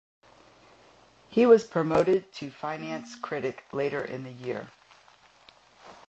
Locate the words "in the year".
4.03-4.67